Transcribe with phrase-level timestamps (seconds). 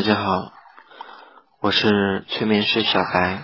[0.00, 0.50] 大家好，
[1.60, 3.42] 我是催眠师小白。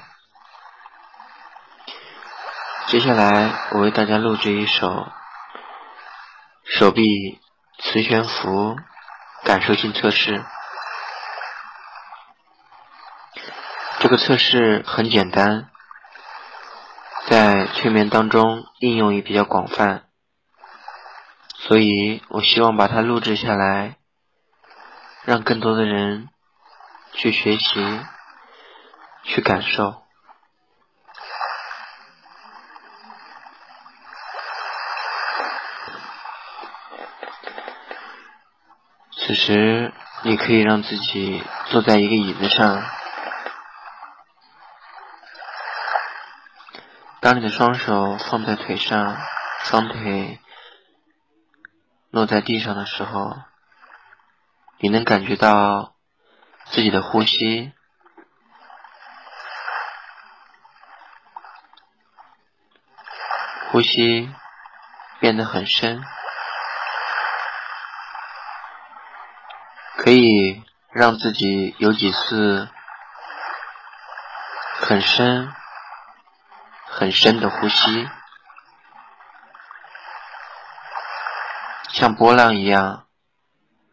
[2.87, 5.07] 接下来我为大家录制一首
[6.65, 7.03] 手臂
[7.79, 8.75] 磁悬浮
[9.45, 10.47] 感受性测试。
[13.99, 15.69] 这个测试很简单，
[17.27, 20.05] 在催眠当中应用也比较广泛，
[21.55, 23.99] 所以我希望把它录制下来，
[25.27, 26.31] 让更多的人。
[27.17, 28.05] 去学习，
[29.25, 30.03] 去感受。
[39.13, 39.95] 此时，
[40.25, 42.85] 你可以让自己坐在一个椅子上。
[47.21, 49.17] 当你的双手放在腿上，
[49.65, 50.39] 双腿
[52.11, 53.37] 落在地上的时候，
[54.79, 55.96] 你能感觉到。
[56.69, 57.73] 自己的呼吸，
[63.71, 64.31] 呼吸
[65.21, 66.05] 变得很深，
[69.97, 72.69] 可以让自己有几次
[74.81, 75.55] 很深、
[76.85, 78.09] 很深的呼吸，
[81.91, 83.07] 像波浪一样，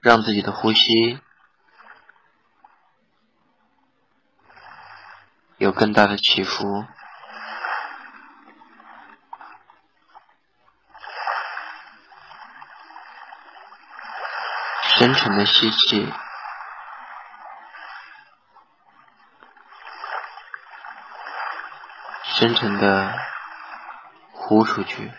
[0.02, 1.22] 让自己的呼吸。
[5.64, 6.86] 有更大的起伏，
[14.81, 16.11] 深沉的吸气，
[22.23, 23.17] 深沉的
[24.34, 25.14] 呼出去。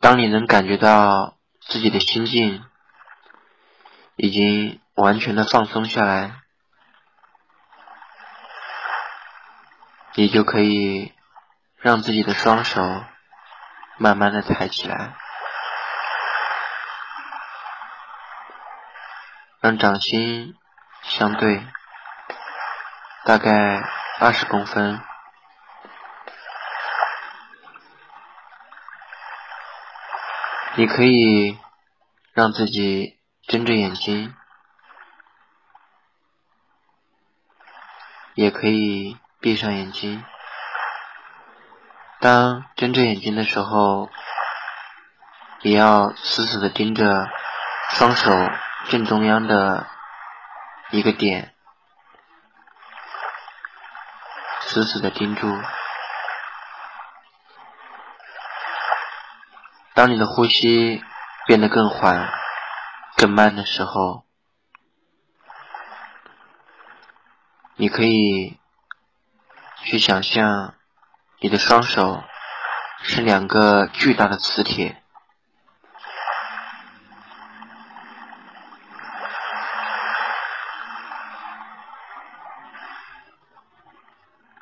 [0.00, 2.64] 当你能感觉到自己的心境
[4.16, 4.80] 已经。
[4.96, 6.40] 完全的放松下来，
[10.14, 11.14] 你就可以
[11.76, 13.04] 让自己的双手
[13.98, 15.14] 慢慢的抬起来，
[19.60, 20.56] 让掌心
[21.02, 21.66] 相对，
[23.26, 23.86] 大概
[24.18, 25.02] 二十公分。
[30.76, 31.58] 你可以
[32.32, 34.34] 让自己睁着眼睛。
[38.36, 40.22] 也可以闭上眼睛。
[42.20, 44.10] 当睁着眼睛的时候，
[45.62, 47.30] 也要死死的盯着
[47.92, 48.30] 双手
[48.88, 49.86] 正中央的
[50.90, 51.54] 一个点，
[54.60, 55.58] 死死的盯住。
[59.94, 61.02] 当你的呼吸
[61.46, 62.30] 变得更缓、
[63.16, 64.25] 更慢的时候，
[67.78, 68.58] 你可以
[69.84, 70.74] 去想象，
[71.40, 72.24] 你的双手
[73.02, 75.02] 是两个巨大的磁铁，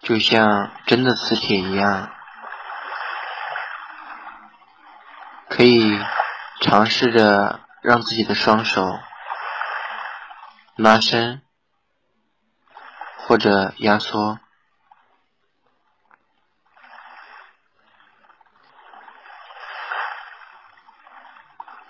[0.00, 2.10] 就像真的磁铁一样，
[5.48, 6.04] 可以
[6.62, 8.98] 尝试着让自己的双手
[10.74, 11.43] 拉伸。
[13.26, 14.38] 或者压缩，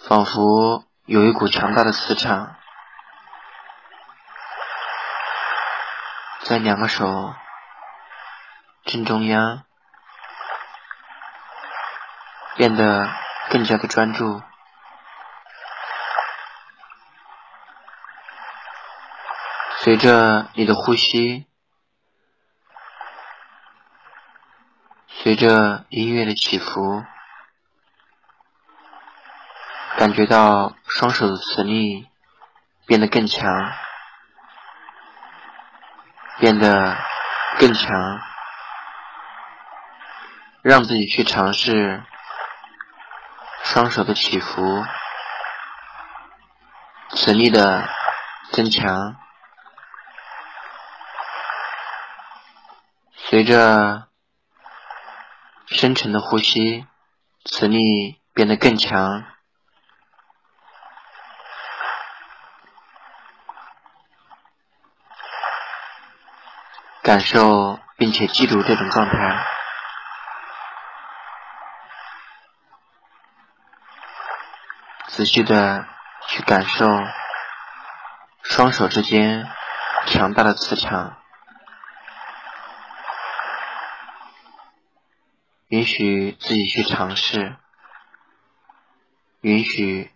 [0.08, 2.54] 仿佛有一股强大的磁场，
[6.44, 7.34] 在两个手
[8.84, 9.64] 正中央
[12.54, 13.10] 变得
[13.50, 14.40] 更加的专注。
[19.84, 21.46] 随着你的呼吸，
[25.08, 27.04] 随着音乐的起伏，
[29.98, 32.08] 感觉到双手的磁力
[32.86, 33.46] 变得更强，
[36.38, 36.96] 变得
[37.58, 38.22] 更强，
[40.62, 42.02] 让自己去尝试
[43.64, 44.82] 双手的起伏，
[47.10, 47.86] 磁力的
[48.50, 49.20] 增强。
[53.34, 54.06] 随着
[55.66, 56.86] 深沉的呼吸，
[57.44, 59.24] 磁力变得更强，
[67.02, 69.44] 感受并且记住这种状态。
[75.08, 75.84] 仔细的
[76.28, 76.86] 去感受
[78.44, 79.50] 双手之间
[80.06, 81.18] 强大的磁场，
[85.84, 87.56] 允许自己去尝试，
[89.42, 90.10] 允许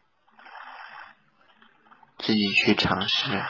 [2.17, 3.44] 自己去尝试。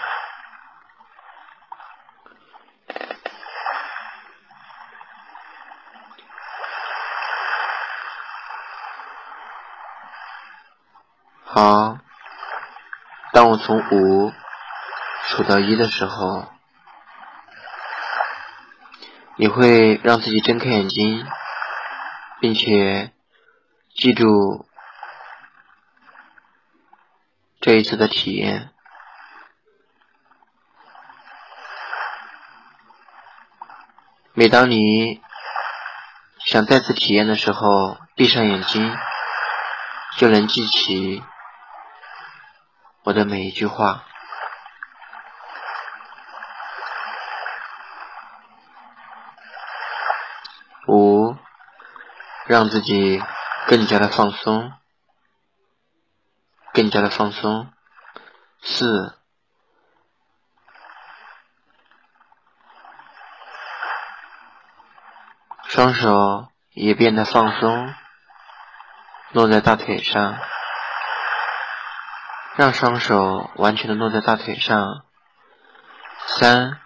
[11.44, 11.98] 好，
[13.32, 14.32] 当我从五
[15.22, 16.48] 数到一的时候，
[19.36, 21.24] 你会让自己睁开眼睛，
[22.40, 23.12] 并且
[23.94, 24.68] 记住
[27.60, 28.72] 这一次的体验。
[34.34, 35.20] 每当你
[36.38, 38.96] 想再次体验的时候，闭上眼睛，
[40.16, 41.24] 就能记起。
[43.02, 44.04] 我的每一句话，
[50.86, 51.36] 五，
[52.48, 53.22] 让自己
[53.66, 54.72] 更加的放松，
[56.72, 57.70] 更加的放松。
[58.62, 59.18] 四，
[65.64, 67.94] 双手也变得放松，
[69.32, 70.38] 落在大腿上。
[72.56, 75.04] 让双手完全的落在大腿上。
[76.26, 76.80] 三，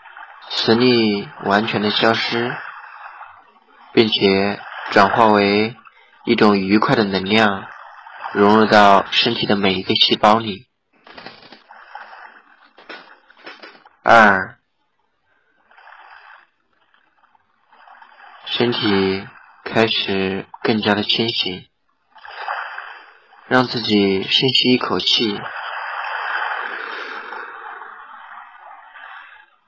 [0.50, 2.54] 磁力完全的消失，
[3.92, 4.60] 并且
[4.92, 5.74] 转化为
[6.26, 7.66] 一种愉快的能量，
[8.34, 10.66] 融入到身体的每一个细胞里。
[14.02, 14.58] 二，
[18.44, 19.26] 身体
[19.64, 21.66] 开始更加的清醒，
[23.46, 25.40] 让自己深吸一口气。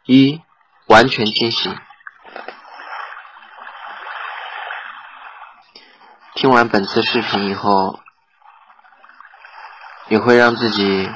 [0.05, 0.43] 一，
[0.87, 1.75] 完全清醒。
[6.45, 8.01] 听完本次视频以后，
[10.09, 11.11] 你会让自己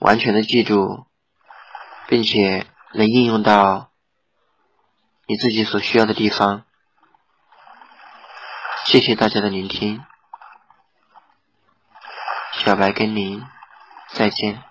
[0.00, 1.06] 完全的记住，
[2.08, 3.92] 并且能应用到
[5.28, 6.64] 你自己所需要的地方。
[8.86, 10.04] 谢谢大家的聆听，
[12.54, 13.46] 小白跟您
[14.08, 14.64] 再见。